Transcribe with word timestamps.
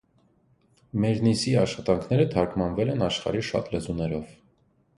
Մերնիսիի 1.03 1.53
աշխատանքները 1.65 2.25
թարգմանվել 2.33 2.93
են 2.95 3.07
աշխարհի 3.11 3.45
շատ 3.51 3.71
լեզուներով։ 3.75 4.33